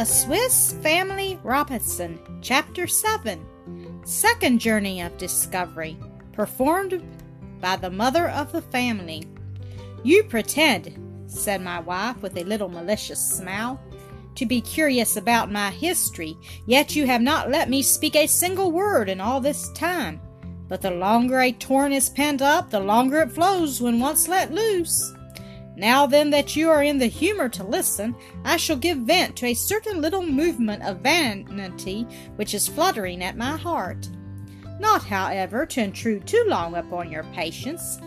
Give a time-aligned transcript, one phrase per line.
[0.00, 5.98] The Swiss Family Robinson, Chapter 7 Second Journey of Discovery,
[6.32, 7.04] performed
[7.60, 9.28] by the mother of the family.
[10.02, 13.78] You pretend, said my wife with a little malicious smile,
[14.36, 18.72] to be curious about my history, yet you have not let me speak a single
[18.72, 20.18] word in all this time.
[20.66, 24.50] But the longer a torrent is pent up, the longer it flows when once let
[24.50, 25.12] loose.
[25.80, 28.14] Now then that you are in the humor to listen,
[28.44, 32.06] I shall give vent to a certain little movement of vanity
[32.36, 34.10] which is fluttering at my heart.
[34.78, 37.98] Not, however, to intrude too long upon your patience.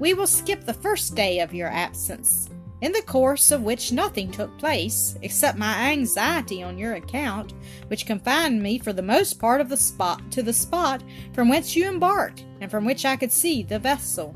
[0.00, 4.32] We will skip the first day of your absence, in the course of which nothing
[4.32, 7.54] took place, except my anxiety on your account,
[7.86, 11.76] which confined me for the most part of the spot to the spot from whence
[11.76, 14.34] you embarked, and from which I could see the vessel.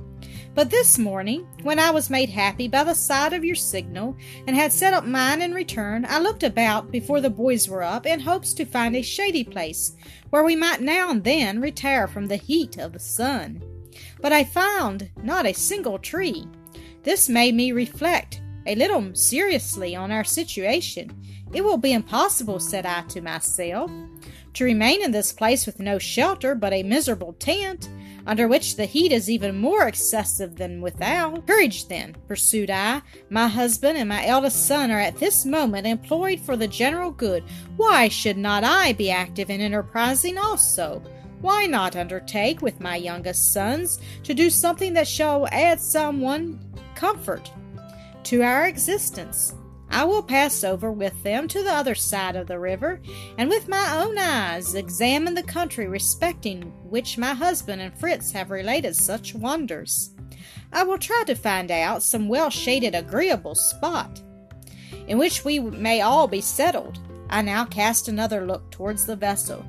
[0.55, 4.17] But this morning, when I was made happy by the sight of your signal,
[4.47, 8.07] and had set up mine in return, I looked about before the boys were up
[8.07, 9.95] in hopes to find a shady place
[10.31, 13.63] where we might now and then retire from the heat of the sun.
[14.21, 16.47] But I found not a single tree.
[17.05, 21.11] This made me reflect a little seriously on our situation.
[21.55, 23.91] It will be impossible, said I to myself,
[24.55, 27.89] to remain in this place with no shelter but a miserable tent,
[28.29, 31.47] under which the heat is even more excessive than without.
[31.47, 33.01] Courage, then, pursued I.
[33.31, 37.43] My husband and my eldest son are at this moment employed for the general good.
[37.79, 41.03] Why should not I be active and enterprising also?
[41.41, 46.61] Why not undertake, with my youngest sons, to do something that shall add some one
[46.95, 47.51] comfort
[48.25, 49.55] to our existence?
[49.91, 53.01] I will pass over with them to the other side of the river,
[53.37, 58.51] and with my own eyes examine the country respecting which my husband and Fritz have
[58.51, 60.15] related such wonders.
[60.73, 64.23] I will try to find out some well shaded, agreeable spot
[65.09, 66.99] in which we may all be settled.
[67.31, 69.65] I now cast another look towards the vessel,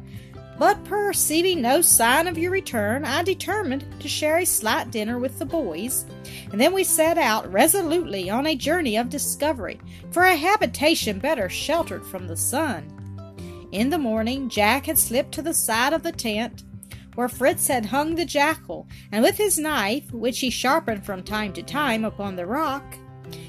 [0.60, 5.40] but perceiving no sign of your return, I determined to share a slight dinner with
[5.40, 6.06] the boys,
[6.52, 9.80] and then we set out resolutely on a journey of discovery
[10.12, 12.94] for a habitation better sheltered from the sun.
[13.72, 16.64] In the morning, Jack had slipped to the side of the tent
[17.16, 21.54] where Fritz had hung the jackal, and with his knife, which he sharpened from time
[21.54, 22.98] to time upon the rock,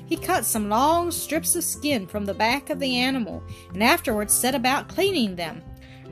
[0.07, 3.43] he cut some long strips of skin from the back of the animal,
[3.73, 5.63] and afterwards set about cleaning them.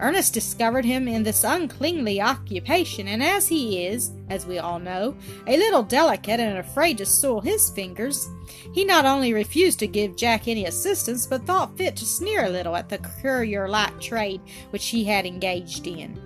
[0.00, 5.16] Ernest discovered him in this uncleanly occupation, and as he is, as we all know,
[5.46, 8.28] a little delicate and afraid to soil his fingers,
[8.72, 12.50] he not only refused to give Jack any assistance, but thought fit to sneer a
[12.50, 16.18] little at the currier like trade which he had engaged in.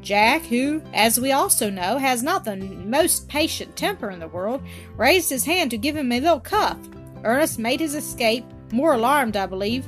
[0.00, 4.62] Jack, who, as we also know, has not the most patient temper in the world,
[4.96, 6.78] raised his hand to give him a little cuff.
[7.24, 9.86] Ernest made his escape, more alarmed, I believe,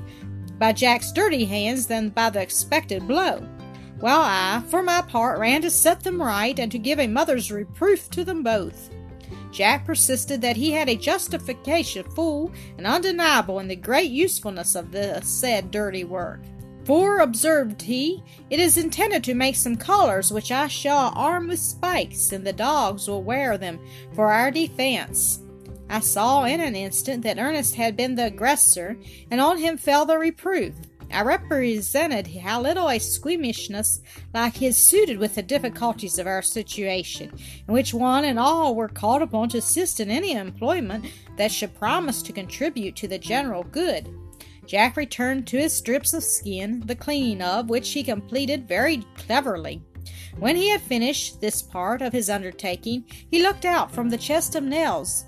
[0.60, 3.38] by Jack's dirty hands than by the expected blow,
[3.98, 7.50] while I, for my part, ran to set them right and to give a mother's
[7.50, 8.90] reproof to them both.
[9.50, 14.92] Jack persisted that he had a justification full and undeniable in the great usefulness of
[14.92, 16.40] the said dirty work.
[16.84, 21.58] For, observed he, it is intended to make some collars which I shall arm with
[21.58, 23.80] spikes, and the dogs will wear them
[24.12, 25.40] for our defense.
[25.90, 28.96] I saw in an instant that Ernest had been the aggressor,
[29.28, 30.72] and on him fell the reproof.
[31.12, 34.00] I represented how little a squeamishness
[34.32, 37.32] like his suited with the difficulties of our situation,
[37.66, 41.06] in which one and all were called upon to assist in any employment
[41.36, 44.08] that should promise to contribute to the general good.
[44.66, 49.82] Jack returned to his strips of skin, the cleaning of which he completed very cleverly.
[50.38, 54.54] When he had finished this part of his undertaking, he looked out from the chest
[54.54, 55.24] of nails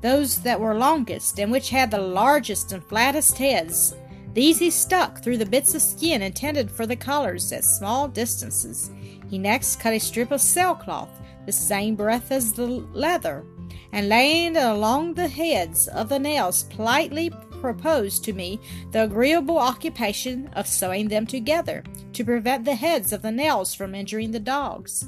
[0.00, 3.94] those that were longest and which had the largest and flattest heads.
[4.34, 8.90] These he stuck through the bits of skin intended for the collars at small distances.
[9.28, 11.10] He next cut a strip of sailcloth,
[11.46, 13.44] the same breadth as the leather,
[13.92, 17.30] and laying it along the heads of the nails, politely
[17.60, 18.60] proposed to me
[18.92, 21.82] the agreeable occupation of sewing them together,
[22.12, 25.06] to prevent the heads of the nails from injuring the dogs.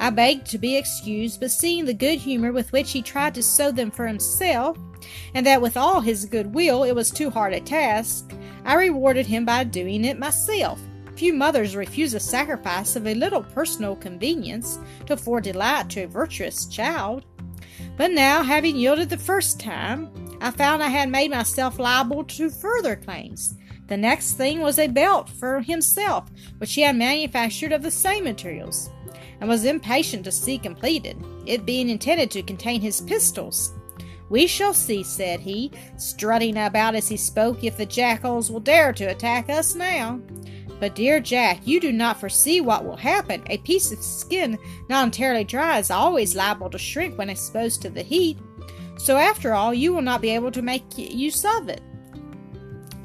[0.00, 3.42] I begged to be excused, but seeing the good humor with which he tried to
[3.42, 4.78] sew them for himself,
[5.34, 8.32] and that with all his good will it was too hard a task,
[8.64, 10.80] I rewarded him by doing it myself.
[11.16, 16.08] Few mothers refuse a sacrifice of a little personal convenience to afford delight to a
[16.08, 17.26] virtuous child.
[17.98, 20.08] But now, having yielded the first time,
[20.40, 23.54] I found I had made myself liable to further claims.
[23.88, 28.24] The next thing was a belt for himself, which he had manufactured of the same
[28.24, 28.88] materials
[29.40, 31.16] and was impatient to see completed,
[31.46, 33.72] it being intended to contain his pistols.
[34.28, 38.92] We shall see, said he, strutting about as he spoke, if the jackals will dare
[38.92, 40.20] to attack us now.
[40.78, 43.42] But, dear Jack, you do not foresee what will happen.
[43.46, 44.58] A piece of skin
[44.88, 48.38] not entirely dry is always liable to shrink when exposed to the heat.
[48.96, 51.82] So, after all, you will not be able to make use of it.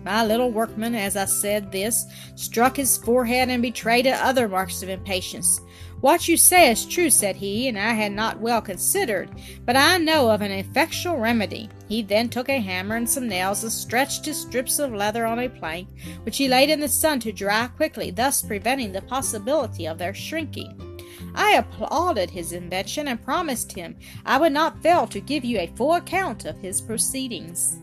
[0.06, 2.06] My little workman, as I said this,
[2.36, 5.60] struck his forehead and betrayed other marks of impatience.
[6.06, 9.31] What you say is true, said he, and I had not well considered,
[9.66, 11.68] but I know of an effectual remedy.
[11.90, 15.40] He then took a hammer and some nails and stretched his strips of leather on
[15.40, 15.88] a plank,
[16.22, 20.13] which he laid in the sun to dry quickly, thus preventing the possibility of their
[20.13, 20.80] shrinking.
[21.34, 23.98] I applauded his invention and promised him
[24.28, 27.80] I would not fail to give you a full account of his proceedings.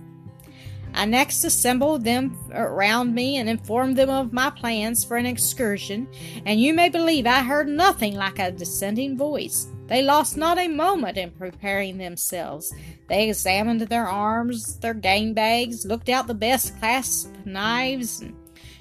[0.94, 6.08] I next assembled them around me and informed them of my plans for an excursion,
[6.46, 9.68] and you may believe I heard nothing like a dissenting voice.
[9.86, 12.72] They lost not a moment in preparing themselves.
[13.08, 18.34] They examined their arms, their game bags, looked out the best clasp knives, and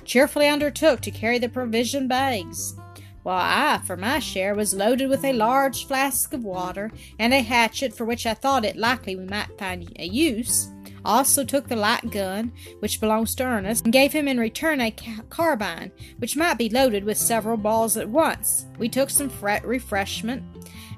[0.05, 2.75] cheerfully undertook to carry the provision bags
[3.23, 7.41] while I, for my share, was loaded with a large flask of water and a
[7.41, 10.71] hatchet for which I thought it likely we might find a use.
[11.03, 14.91] Also took the light gun, which belongs to Ernest, and gave him in return a
[14.91, 18.65] ca- carbine, which might be loaded with several balls at once.
[18.77, 20.43] We took some fre- refreshment,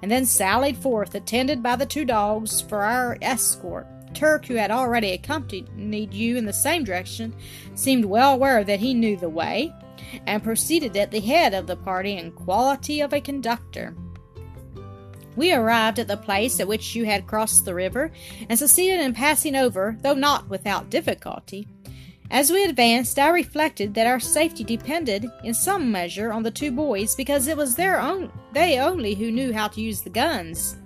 [0.01, 3.88] and then sallied forth, attended by the two dogs, for our escort.
[4.13, 7.33] Turk, who had already accompanied you in the same direction,
[7.75, 9.73] seemed well aware that he knew the way,
[10.27, 13.95] and proceeded at the head of the party in quality of a conductor.
[15.35, 18.12] We arrived at the place at which you had crossed the river,
[18.50, 21.68] and succeeded in passing over, though not without difficulty.
[22.31, 26.71] As we advanced, I reflected that our safety depended, in some measure, on the two
[26.71, 30.77] boys, because it was their own they only who knew how to use the guns.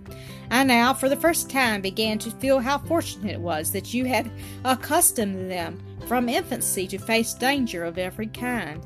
[0.49, 4.05] I now, for the first time, began to feel how fortunate it was that you
[4.05, 4.31] had
[4.63, 8.85] accustomed them from infancy to face danger of every kind.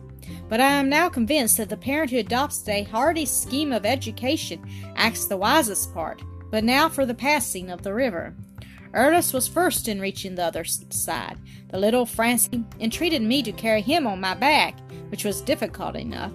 [0.49, 4.63] But I am now convinced that the parent who adopts a hearty scheme of education
[4.95, 6.21] acts the wisest part.
[6.49, 8.35] But now for the passing of the river.
[8.93, 11.37] Ernest was first in reaching the other side.
[11.69, 14.77] The little Francis entreated me to carry him on my back,
[15.09, 16.33] which was difficult enough.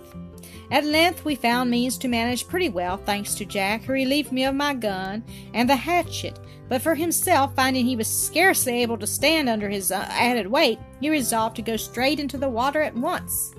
[0.71, 4.45] At length we found means to manage pretty well, thanks to Jack, who relieved me
[4.45, 5.23] of my gun
[5.55, 6.41] and the hatchet.
[6.69, 10.79] But for himself, finding he was scarcely able to stand under his uh, added weight,
[11.01, 13.55] he resolved to go straight into the water at once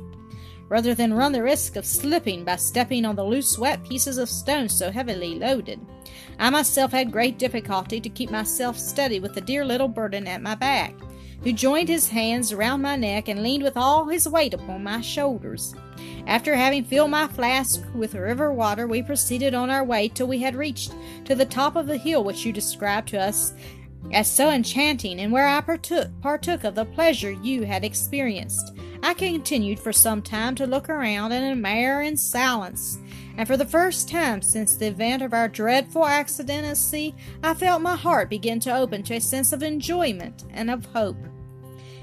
[0.70, 4.30] rather than run the risk of slipping by stepping on the loose, wet pieces of
[4.30, 5.80] stone so heavily loaded.
[6.40, 10.42] I myself had great difficulty to keep myself steady with the dear little burden at
[10.42, 10.94] my back,
[11.44, 15.02] who joined his hands around my neck and leaned with all his weight upon my
[15.02, 15.76] shoulders.
[16.28, 20.40] After having filled my flask with river water, we proceeded on our way till we
[20.40, 20.94] had reached
[21.26, 23.54] to the top of the hill which you described to us
[24.14, 28.74] as so enchanting, and where I partook, partook of the pleasure you had experienced.
[29.08, 33.00] I continued for some time to look around and admire in silence,
[33.38, 37.54] and for the first time since the event of our dreadful accident at sea, I
[37.54, 41.16] felt my heart begin to open to a sense of enjoyment and of hope.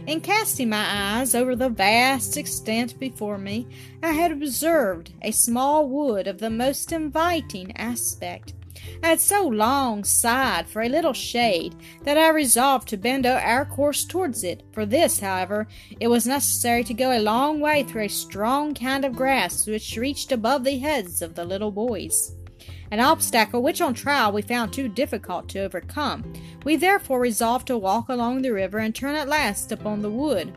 [0.07, 0.87] In casting my
[1.19, 3.69] eyes over the vast extent before me,
[4.03, 8.55] I had observed a small wood of the most inviting aspect.
[9.03, 13.65] I had so long sighed for a little shade that I resolved to bend our
[13.65, 14.63] course towards it.
[14.73, 15.67] For this, however,
[16.01, 19.97] it was necessary to go a long way through a strong kind of grass which
[19.97, 22.35] reached above the heads of the little boys.
[22.91, 26.33] An obstacle which on trial we found too difficult to overcome.
[26.65, 30.57] We therefore resolved to walk along the river and turn at last upon the wood.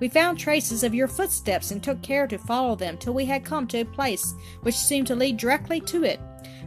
[0.00, 3.44] We found traces of your footsteps and took care to follow them till we had
[3.44, 6.20] come to a place which seemed to lead directly to it.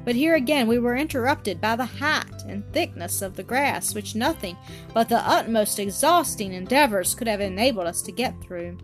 [0.03, 4.15] But here again we were interrupted by the height and thickness of the grass, which
[4.15, 4.57] nothing
[4.93, 8.77] but the utmost exhausting endeavors could have enabled us to get through.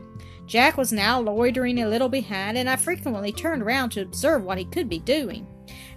[0.46, 4.58] Jack was now loitering a little behind, and I frequently turned round to observe what
[4.58, 5.46] he could be doing.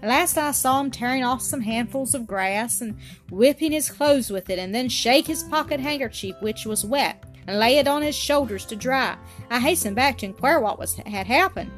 [0.03, 2.99] At last I saw him tearing off some handfuls of grass and
[3.31, 7.61] whipping his clothes with it, and then shake his pocket handkerchief, which was wet, and
[7.61, 9.17] lay it on his shoulders to dry.
[9.51, 11.71] I hastened back to inquire what was had happened.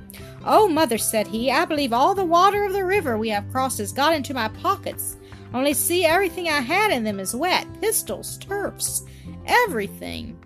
[0.45, 3.79] Oh, mother, said he, I believe all the water of the river we have crossed
[3.79, 5.17] has got into my pockets.
[5.55, 9.05] Only see, everything I had in them is wet pistols, turfs,
[9.47, 10.39] everything.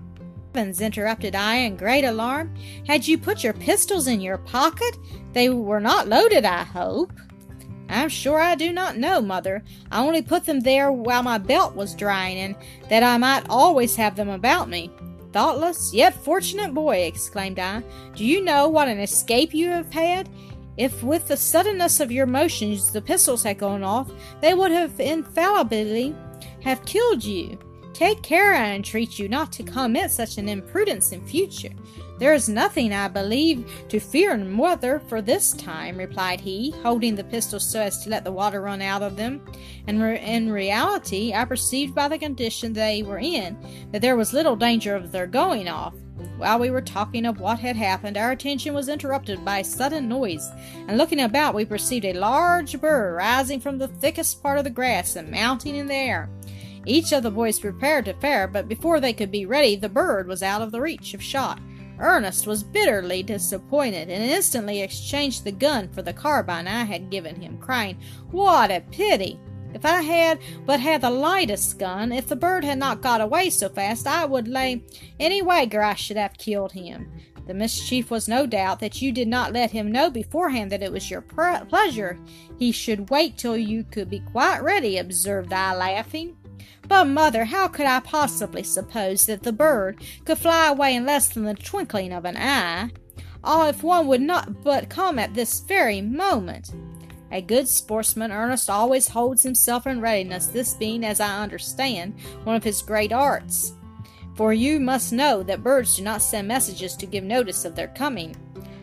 [0.54, 2.54] Heavens, interrupted I in great alarm.
[2.86, 4.96] Had you put your pistols in your pocket?
[5.34, 7.12] They were not loaded, I hope.
[7.90, 9.62] I'm sure I do not know, mother.
[9.92, 12.56] I only put them there while my belt was drying, and
[12.88, 14.90] that I might always have them about me.
[15.37, 17.83] Thoughtless, yet fortunate boy, exclaimed I.
[18.14, 20.31] Do you know what an escape you have had?
[20.78, 24.99] If with the suddenness of your motions the pistols had gone off, they would have
[24.99, 26.16] infallibly
[26.62, 27.59] have killed you.
[27.93, 31.75] Take care, I entreat you, not to commit such an imprudence in future.
[32.18, 37.14] There is nothing, I believe, to fear in mother for this time, replied he, holding
[37.14, 39.42] the pistols so as to let the water run out of them.
[39.87, 43.58] And re- in reality, I perceived by the condition they were in
[43.92, 45.94] that there was little danger of their going off.
[46.38, 50.08] While we were talking of what had happened, our attention was interrupted by a sudden
[50.08, 50.50] noise,
[50.88, 54.70] and looking about, we perceived a large bird rising from the thickest part of the
[54.70, 56.30] grass and mounting in the air.
[56.87, 60.28] Each of the boys prepared to fire, but before they could be ready, the bird
[60.28, 61.58] was out of the reach of shot.
[61.98, 67.40] Ernest was bitterly disappointed and instantly exchanged the gun for the carbine I had given
[67.40, 67.98] him, crying,
[68.30, 69.38] What a pity!
[69.74, 73.50] If I had but had the lightest gun, if the bird had not got away
[73.50, 74.82] so fast, I would lay
[75.20, 77.12] any wager I should have killed him.
[77.46, 80.90] The mischief was no doubt that you did not let him know beforehand that it
[80.90, 82.18] was your pleasure
[82.58, 86.36] he should wait till you could be quite ready, observed I, laughing.
[86.88, 91.28] But, mother, how could I possibly suppose that the bird could fly away in less
[91.28, 92.90] than the twinkling of an eye?
[93.43, 96.71] Ah, if one would not but come at this very moment!
[97.33, 102.14] A good sportsman, Ernest always holds himself in readiness, this being, as I understand,
[102.45, 103.73] one of his great arts.
[104.37, 107.88] For you must know that birds do not send messages to give notice of their
[107.88, 108.37] coming.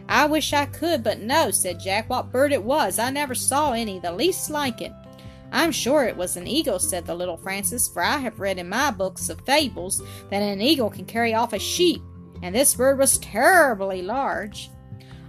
[0.10, 2.10] I wish I could, but no, said Jack.
[2.10, 4.92] What bird it was, I never saw any the least like it.
[5.54, 8.68] I'm sure it was an eagle, said the little Francis, for I have read in
[8.68, 12.02] my books of fables that an eagle can carry off a sheep,
[12.42, 14.72] and this bird was terribly large.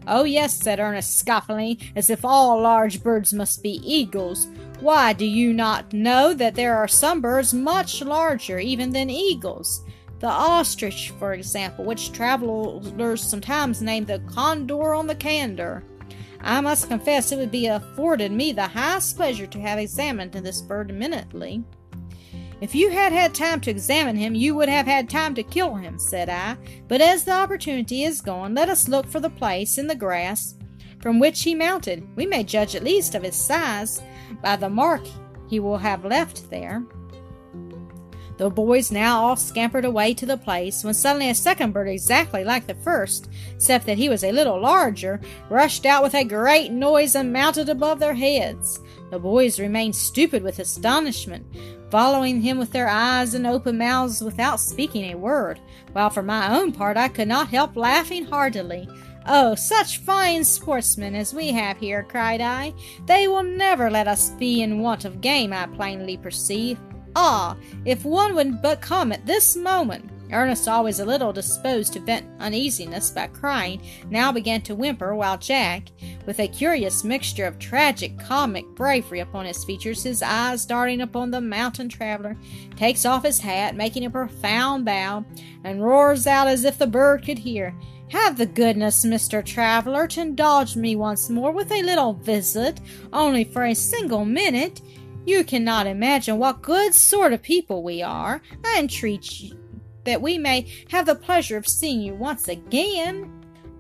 [0.06, 4.48] Oh, yes, said Ernest scoffingly, as if all large birds must be eagles.
[4.80, 9.84] Why, do you not know that there are some birds much larger even than eagles?
[10.20, 15.84] The ostrich, for example, which travelers sometimes name the condor on the candor.
[16.44, 20.60] I must confess it would be afforded me the highest pleasure to have examined this
[20.60, 21.64] bird minutely.
[22.60, 25.74] If you had had time to examine him, you would have had time to kill
[25.74, 26.56] him, said I.
[26.86, 30.54] But as the opportunity is gone, let us look for the place in the grass
[31.00, 32.06] from which he mounted.
[32.14, 34.02] We may judge at least of his size
[34.42, 35.02] by the mark
[35.48, 36.84] he will have left there.
[38.36, 42.42] The boys now all scampered away to the place, when suddenly a second bird, exactly
[42.42, 46.72] like the first, except that he was a little larger, rushed out with a great
[46.72, 48.80] noise and mounted above their heads.
[49.10, 51.46] The boys remained stupid with astonishment,
[51.90, 55.60] following him with their eyes and open mouths without speaking a word,
[55.92, 58.88] while for my own part I could not help laughing heartily.
[59.26, 62.74] Oh, such fine sportsmen as we have here, cried I.
[63.06, 66.78] They will never let us be in want of game, I plainly perceive.
[67.16, 70.10] Ah, if one would but come at this moment!
[70.32, 73.80] Ernest, always a little disposed to vent uneasiness by crying,
[74.10, 75.88] now began to whimper, while Jack,
[76.26, 81.30] with a curious mixture of tragic comic bravery upon his features, his eyes darting upon
[81.30, 82.36] the mountain traveler,
[82.74, 85.24] takes off his hat, making a profound bow,
[85.62, 87.74] and roars out as if the bird could hear.
[88.08, 89.44] Have the goodness, Mr.
[89.44, 92.80] Traveler, to indulge me once more with a little visit,
[93.12, 94.80] only for a single minute.
[95.26, 98.42] You cannot imagine what good sort of people we are.
[98.64, 99.58] I entreat you
[100.04, 103.30] that we may have the pleasure of seeing you once again.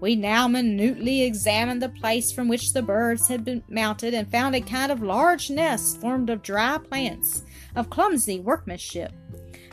[0.00, 4.54] We now minutely examined the place from which the birds had been mounted and found
[4.54, 7.44] a kind of large nest formed of dry plants,
[7.76, 9.12] of clumsy workmanship.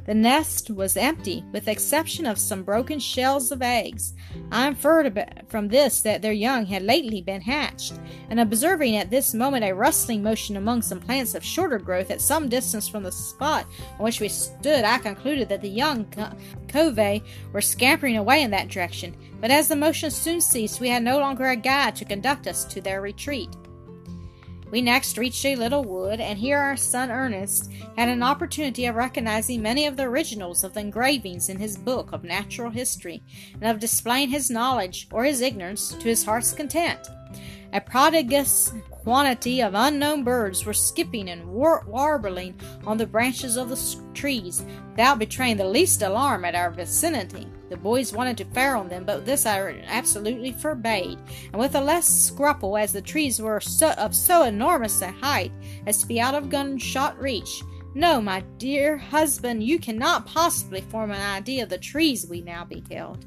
[0.05, 4.13] The nest was empty, with the exception of some broken shells of eggs.
[4.51, 7.93] I inferred from this that their young had lately been hatched,
[8.29, 12.19] and observing at this moment a rustling motion among some plants of shorter growth at
[12.19, 13.67] some distance from the spot
[13.99, 16.35] on which we stood, I concluded that the young co-
[16.67, 19.15] covey were scampering away in that direction.
[19.39, 22.65] But as the motion soon ceased, we had no longer a guide to conduct us
[22.65, 23.49] to their retreat.
[24.71, 28.95] We next reached a little wood, and here our son Ernest had an opportunity of
[28.95, 33.21] recognizing many of the originals of the engravings in his book of natural history,
[33.53, 37.09] and of displaying his knowledge or his ignorance to his heart's content.
[37.73, 43.69] A prodigious quantity of unknown birds were skipping and war- warbling on the branches of
[43.69, 47.45] the trees without betraying the least alarm at our vicinity.
[47.71, 51.17] The boys wanted to fire on them, but this I absolutely forbade,
[51.53, 55.53] and with a less scruple, as the trees were so, of so enormous a height
[55.87, 57.63] as to be out of gunshot reach.
[57.95, 62.65] No, my dear husband, you cannot possibly form an idea of the trees we now
[62.65, 63.25] beheld.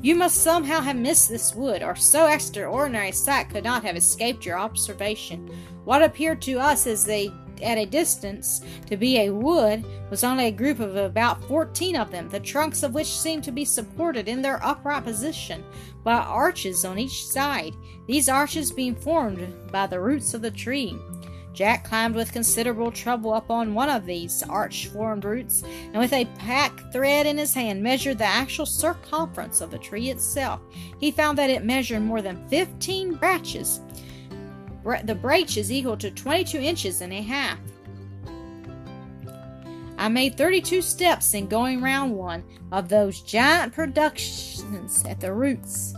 [0.00, 3.96] You must somehow have missed this wood, or so extraordinary a sight could not have
[3.96, 5.48] escaped your observation.
[5.84, 10.46] What appeared to us as a at a distance to be a wood was only
[10.46, 14.28] a group of about fourteen of them, the trunks of which seemed to be supported
[14.28, 15.64] in their upright position
[16.02, 17.74] by arches on each side,
[18.06, 20.96] these arches being formed by the roots of the tree.
[21.52, 26.12] Jack climbed with considerable trouble up on one of these arch formed roots, and with
[26.12, 30.60] a pack thread in his hand measured the actual circumference of the tree itself.
[30.98, 33.78] He found that it measured more than fifteen branches.
[34.84, 37.58] The branch is equal to 22 inches and a half.
[39.96, 45.94] I made 32 steps in going round one of those giant productions at the roots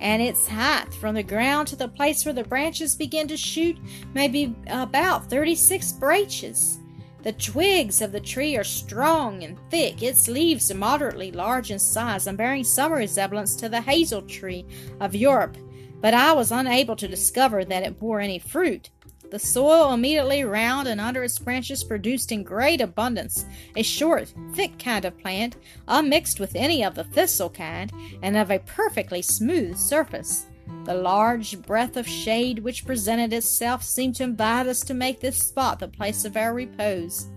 [0.00, 3.76] and its height from the ground to the place where the branches begin to shoot
[4.14, 6.78] may be about 36 branches.
[7.22, 12.28] The twigs of the tree are strong and thick, its leaves moderately large in size
[12.28, 14.64] and bearing some resemblance to the hazel tree
[15.00, 15.56] of Europe,
[16.00, 18.90] but I was unable to discover that it bore any fruit.
[19.30, 23.44] The soil immediately round and under its branches produced in great abundance
[23.76, 28.50] a short, thick kind of plant, unmixed with any of the thistle kind, and of
[28.50, 30.46] a perfectly smooth surface.
[30.84, 35.36] The large breadth of shade which presented itself seemed to invite us to make this
[35.36, 37.28] spot the place of our repose,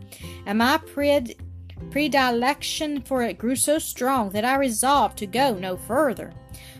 [0.45, 1.37] and my pred-
[1.89, 6.33] predilection for it grew so strong that I resolved to go no further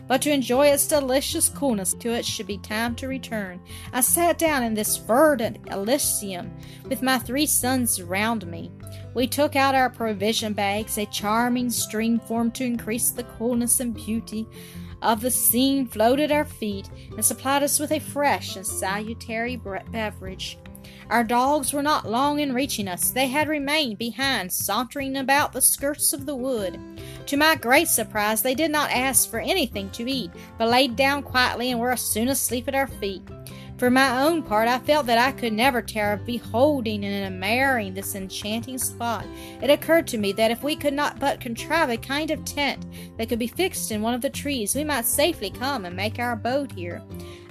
[0.08, 3.60] but to enjoy its delicious coolness till it should be time to return.
[3.92, 6.52] I sat down in this verdant Elysium
[6.84, 8.70] with my three sons around me.
[9.14, 10.98] We took out our provision bags.
[10.98, 14.46] A charming stream formed to increase the coolness and beauty
[15.00, 19.56] of the scene flowed at our feet and supplied us with a fresh and salutary
[19.56, 20.58] beverage.
[21.10, 23.10] Our dogs were not long in reaching us.
[23.10, 26.78] They had remained behind, sauntering about the skirts of the wood.
[27.26, 31.22] To my great surprise, they did not ask for anything to eat, but laid down
[31.22, 33.22] quietly and were soon asleep at our feet.
[33.82, 37.94] For my own part, I felt that I could never tire of beholding and admiring
[37.94, 39.26] this enchanting spot.
[39.60, 42.86] It occurred to me that if we could not but contrive a kind of tent
[43.18, 46.20] that could be fixed in one of the trees, we might safely come and make
[46.20, 47.02] our abode here.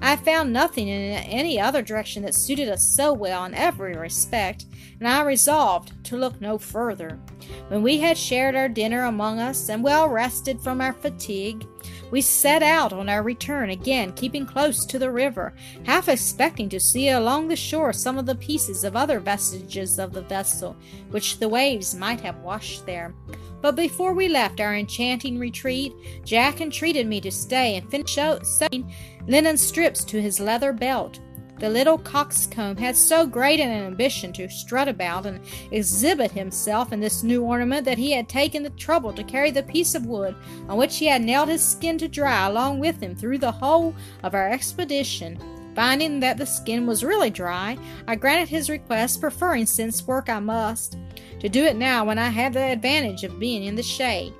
[0.01, 4.67] I found nothing in any other direction that suited us so well in every respect,
[5.00, 7.19] and I resolved to look no further.
[7.67, 11.67] When we had shared our dinner among us and well rested from our fatigue,
[12.12, 15.54] we set out on our return again, keeping close to the river,
[15.86, 20.12] half expecting to see along the shore some of the pieces of other vestiges of
[20.13, 20.76] the vessel,
[21.10, 23.15] which the waves might have washed there.
[23.62, 25.93] But before we left our enchanting retreat,
[26.26, 28.91] Jack entreated me to stay and finish sewing
[29.28, 31.19] linen strips to his leather belt.
[31.62, 37.00] The little coxcomb had so great an ambition to strut about and exhibit himself in
[37.00, 40.36] this new ornament that he had taken the trouble to carry the piece of wood
[40.67, 43.93] on which he had nailed his skin to dry along with him through the whole
[44.24, 45.38] of our expedition.
[45.76, 50.39] Finding that the skin was really dry, I granted his request, preferring, since work I
[50.39, 50.97] must,
[51.41, 54.34] to do it now when I had the advantage of being in the shade.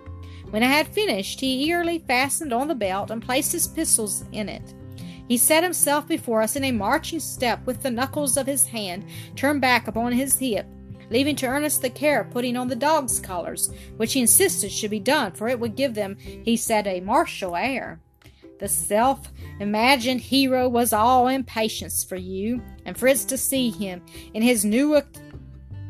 [0.50, 4.50] When I had finished, he eagerly fastened on the belt and placed his pistols in
[4.50, 4.74] it.
[5.32, 9.06] He set himself before us in a marching step with the knuckles of his hand
[9.38, 10.65] turned back upon his hip,
[11.10, 14.91] leaving to Ernest the care of putting on the dog's collars, which he insisted should
[14.91, 18.02] be done, for it would give them, he said, a martial air.
[18.60, 24.41] The self imagined hero was all impatience for you and Fritz to see him in
[24.41, 25.02] his new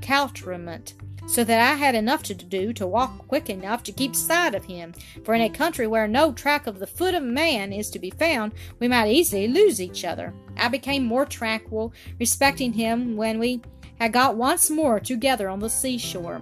[0.03, 0.93] accoutrement
[1.27, 4.65] so that I had enough to do to walk quick enough to keep sight of
[4.65, 4.93] him.
[5.23, 8.09] For in a country where no track of the foot of man is to be
[8.11, 10.33] found, we might easily lose each other.
[10.57, 13.61] I became more tranquil respecting him when we
[13.99, 16.41] had got once more together on the seashore.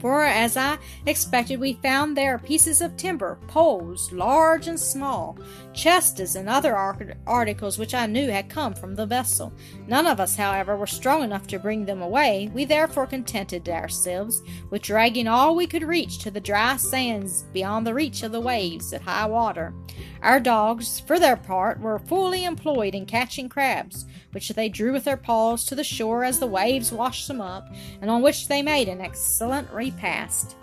[0.00, 5.36] For, as I expected, we found there pieces of timber, poles, large and small,
[5.72, 9.52] chests, and other articles which I knew had come from the vessel.
[9.88, 12.50] None of us, however, were strong enough to bring them away.
[12.54, 17.86] We therefore contented ourselves with dragging all we could reach to the dry sands beyond
[17.86, 19.74] the reach of the waves at high water.
[20.22, 25.04] Our dogs, for their part, were fully employed in catching crabs, which they drew with
[25.04, 27.68] their paws to the shore as the waves washed them up,
[28.00, 30.56] and on which they made an excellent repast.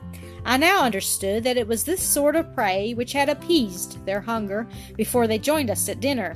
[0.45, 4.67] I now understood that it was this sort of prey which had appeased their hunger
[4.95, 6.35] before they joined us at dinner.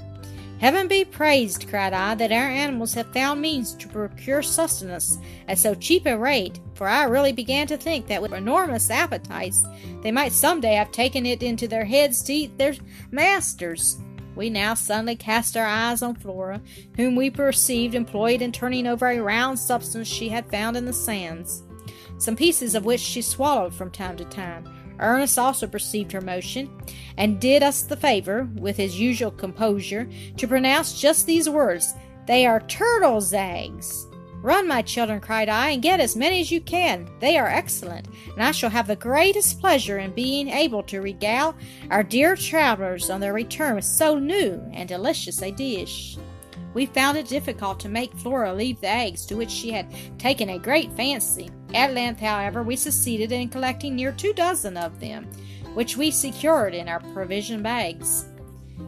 [0.60, 5.58] Heaven be praised, cried I, that our animals have found means to procure sustenance at
[5.58, 9.64] so cheap a rate, for I really began to think that with enormous appetites
[10.02, 12.74] they might some day have taken it into their heads to eat their
[13.12, 14.00] masters.
[14.36, 16.62] We now suddenly cast our eyes on Flora,
[16.98, 20.94] whom we perceived employed in turning over a round substance she had found in the
[20.94, 21.64] sands,
[22.20, 24.66] some pieces of which she swallowed from time to time.
[25.00, 26.70] Ernest also perceived her motion,
[27.18, 31.96] and did us the favor, with his usual composure, to pronounce just these words
[32.28, 34.06] They are turtles' eggs.
[34.42, 37.10] Run, my children, cried I, and get as many as you can.
[37.20, 41.56] They are excellent, and I shall have the greatest pleasure in being able to regale
[41.90, 46.18] our dear travelers on their return with so new and delicious a dish.
[46.74, 50.50] We found it difficult to make Flora leave the eggs to which she had taken
[50.50, 51.50] a great fancy.
[51.74, 55.26] At length, however, we succeeded in collecting near two dozen of them,
[55.74, 58.26] which we secured in our provision bags.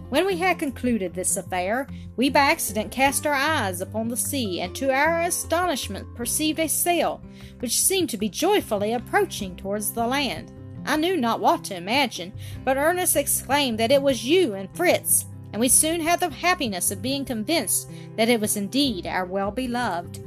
[0.09, 4.59] When we had concluded this affair, we by accident cast our eyes upon the sea,
[4.59, 7.21] and to our astonishment perceived a sail,
[7.59, 10.51] which seemed to be joyfully approaching towards the land.
[10.85, 12.33] I knew not what to imagine,
[12.65, 16.91] but Ernest exclaimed that it was you and Fritz, and we soon had the happiness
[16.91, 20.23] of being convinced that it was indeed our well beloved.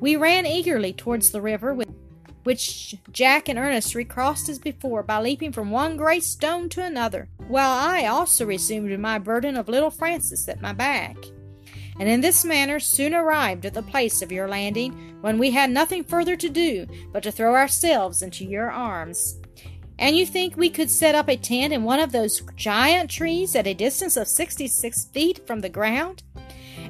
[0.00, 1.76] We ran eagerly towards the river,
[2.44, 7.28] which Jack and Ernest recrossed as before by leaping from one great stone to another,
[7.48, 11.16] while I also resumed my burden of little Francis at my back.
[12.00, 15.70] And in this manner soon arrived at the place of your landing, when we had
[15.70, 19.40] nothing further to do but to throw ourselves into your arms.
[19.98, 23.56] And you think we could set up a tent in one of those giant trees
[23.56, 26.22] at a distance of sixty six feet from the ground?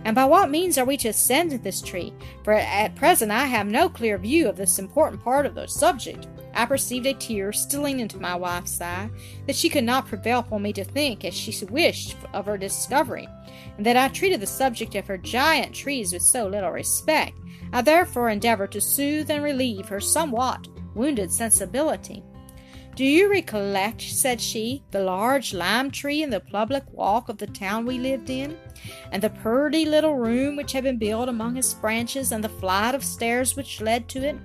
[0.04, 2.12] And by what means are we to ascend this tree?
[2.44, 6.28] For at present I have no clear view of this important part of the subject.
[6.54, 9.10] I perceived a tear stealing into my wife's eye,
[9.46, 13.28] that she could not prevail upon me to think as she wished of her discovery,
[13.76, 17.36] and that I treated the subject of her giant trees with so little respect.
[17.72, 22.22] I therefore endeavored to soothe and relieve her somewhat wounded sensibility.
[22.98, 27.46] Do you recollect, said she, the large lime tree in the public walk of the
[27.46, 28.58] town we lived in,
[29.12, 32.96] and the purty little room which had been built among its branches, and the flight
[32.96, 34.36] of stairs which led to it?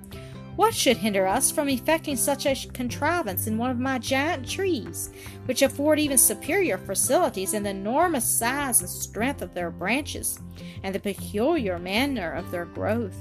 [0.56, 5.10] What should hinder us from effecting such a contrivance in one of my giant trees,
[5.46, 10.40] which afford even superior facilities in the enormous size and strength of their branches,
[10.84, 13.16] and the peculiar manner of their growth?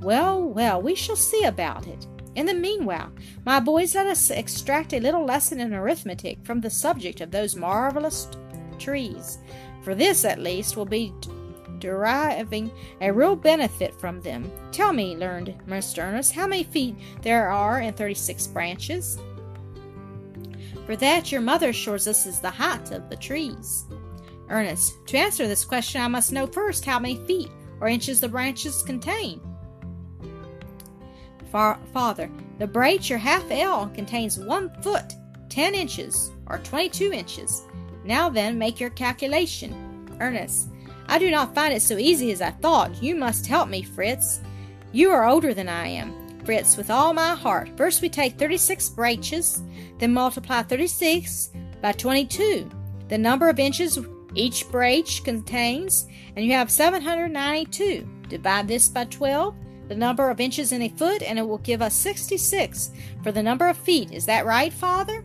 [0.00, 2.06] Well, well, we shall see about it.
[2.36, 3.10] In the meanwhile,
[3.44, 7.56] my boys, let us extract a little lesson in arithmetic from the subject of those
[7.56, 8.28] marvelous
[8.78, 9.38] trees,
[9.82, 11.12] for this at least will be
[11.80, 14.50] deriving a real benefit from them.
[14.70, 16.04] Tell me, learned Mr.
[16.04, 19.18] Ernest, how many feet there are in thirty six branches?
[20.86, 23.86] For that your mother assures us is the height of the trees.
[24.48, 28.28] Ernest, to answer this question, I must know first how many feet or inches the
[28.28, 29.40] branches contain.
[31.50, 35.14] Father, the braid, or half ell, contains one foot,
[35.48, 37.62] ten inches, or twenty-two inches.
[38.04, 40.08] Now then, make your calculation.
[40.20, 40.68] Ernest,
[41.08, 43.02] I do not find it so easy as I thought.
[43.02, 44.40] You must help me, Fritz.
[44.92, 46.14] You are older than I am.
[46.44, 47.70] Fritz, with all my heart.
[47.76, 49.62] First we take 36 braches,
[49.98, 51.50] then multiply 36
[51.82, 52.70] by 22,
[53.08, 53.98] the number of inches
[54.34, 58.08] each brach contains, and you have 792.
[58.28, 59.54] Divide this by 12,
[59.90, 62.92] the number of inches in a foot, and it will give us 66
[63.24, 64.12] for the number of feet.
[64.12, 65.24] Is that right, Father?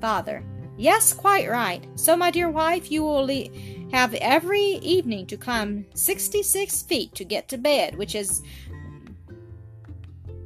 [0.00, 0.42] Father.
[0.78, 1.86] Yes, quite right.
[1.96, 3.50] So, my dear wife, you will le-
[3.92, 8.42] have every evening to climb 66 feet to get to bed, which is,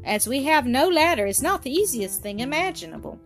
[0.02, 3.20] as we have no ladder, is not the easiest thing imaginable.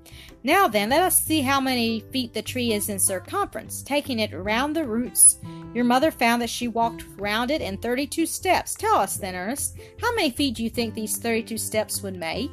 [0.47, 4.35] Now then, let us see how many feet the tree is in circumference, taking it
[4.35, 5.39] round the roots.
[5.73, 8.75] Your mother found that she walked round it in 32 steps.
[8.75, 12.51] Tell us then, Ernest, how many feet do you think these 32 steps would make?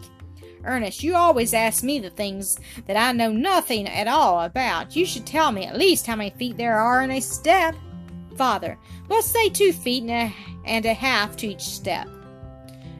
[0.63, 4.95] Ernest, you always ask me the things that I know nothing at all about.
[4.95, 7.75] You should tell me at least how many feet there are in a step.
[8.37, 8.77] Father,
[9.09, 12.07] well, say two feet and a, and a half to each step.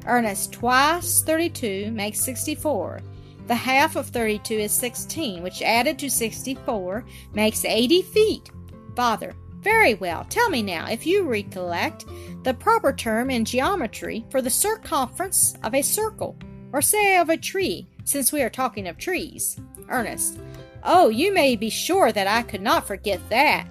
[0.06, 3.02] Ernest, twice 32 makes 64.
[3.48, 8.52] The half of 32 is 16, which added to 64 makes 80 feet.
[8.96, 10.26] Father, very well.
[10.26, 12.06] Tell me now, if you recollect,
[12.44, 16.38] the proper term in geometry for the circumference of a circle,
[16.74, 19.60] or say of a tree, since we are talking of trees.
[19.90, 20.40] Ernest,
[20.84, 23.68] oh, you may be sure that I could not forget that.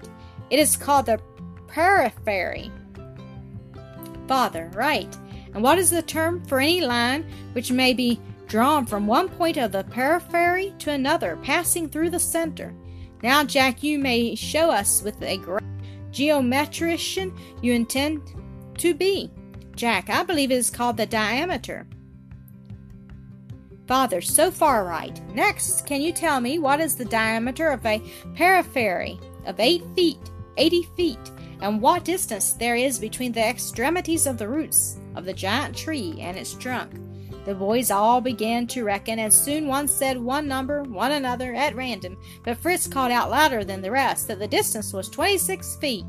[0.51, 1.21] It is called the
[1.67, 2.71] periphery.
[4.29, 5.17] Father, right.
[5.55, 9.57] And what is the term for any line which may be drawn from one point
[9.57, 12.75] of the periphery to another, passing through the center.
[13.23, 15.63] Now, Jack, you may show us with a great
[16.11, 17.33] geometrician
[17.63, 18.21] you intend
[18.79, 19.31] to be.
[19.77, 21.87] Jack, I believe it is called the diameter.
[23.87, 25.21] Father, so far right.
[25.33, 28.03] Next, can you tell me what is the diameter of a
[28.35, 30.19] periphery of eight feet,
[30.57, 35.33] eighty feet, and what distance there is between the extremities of the roots of the
[35.33, 36.93] giant tree and its trunk?
[37.45, 41.75] The boys all began to reckon, and soon one said one number, one another, at
[41.75, 45.77] random, but Fritz called out louder than the rest that the distance was twenty six
[45.77, 46.05] feet.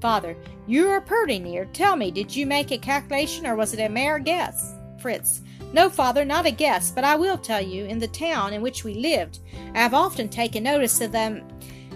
[0.00, 1.64] Father, you are pretty near.
[1.66, 4.74] Tell me, did you make a calculation, or was it a mere guess?
[5.00, 5.40] Fritz,
[5.72, 8.84] no, father, not a guess, but I will tell you, in the town in which
[8.84, 9.40] we lived,
[9.74, 11.46] I have often taken notice of them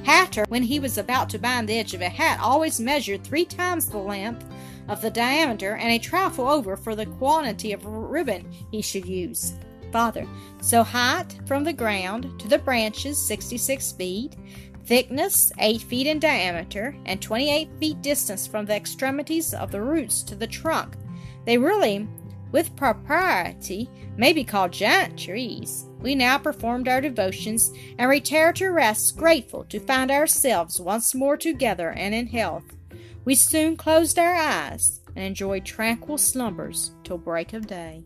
[0.04, 3.44] Hatter, when he was about to bind the edge of a hat, always measured three
[3.44, 4.44] times the length
[4.92, 9.54] of the diameter and a trifle over for the quantity of ribbon he should use.
[9.90, 10.26] Father,
[10.60, 14.36] so height from the ground to the branches 66 feet,
[14.84, 20.22] thickness 8 feet in diameter, and 28 feet distance from the extremities of the roots
[20.24, 20.96] to the trunk.
[21.46, 22.06] They really,
[22.52, 25.86] with propriety, may be called giant trees.
[26.00, 31.36] We now performed our devotions and retired to rest, grateful to find ourselves once more
[31.36, 32.64] together and in health.
[33.24, 38.02] We soon closed our eyes and enjoyed tranquil slumbers till break of day.